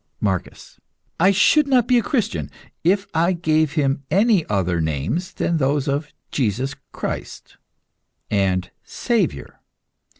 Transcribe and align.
MARCUS. 0.19 0.79
I 1.19 1.29
should 1.29 1.67
not 1.67 1.87
be 1.87 1.99
a 1.99 2.01
Christian 2.01 2.49
if 2.83 3.05
I 3.13 3.33
gave 3.33 3.73
Him 3.73 4.01
any 4.09 4.43
other 4.47 4.81
names 4.81 5.31
than 5.31 5.57
those 5.57 5.87
of 5.87 6.11
Jesus 6.31 6.73
Christ, 6.91 7.57
and 8.31 8.71
Saviour. 8.83 9.61